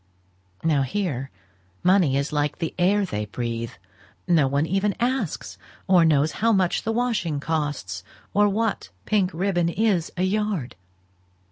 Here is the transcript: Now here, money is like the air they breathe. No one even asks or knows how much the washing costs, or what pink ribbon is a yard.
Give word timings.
Now 0.63 0.81
here, 0.81 1.29
money 1.83 2.17
is 2.17 2.33
like 2.33 2.57
the 2.57 2.73
air 2.79 3.05
they 3.05 3.25
breathe. 3.25 3.73
No 4.27 4.47
one 4.47 4.65
even 4.65 4.95
asks 4.99 5.59
or 5.87 6.05
knows 6.05 6.31
how 6.31 6.51
much 6.51 6.81
the 6.81 6.91
washing 6.91 7.39
costs, 7.39 8.03
or 8.33 8.49
what 8.49 8.89
pink 9.05 9.29
ribbon 9.31 9.69
is 9.69 10.11
a 10.17 10.23
yard. 10.23 10.73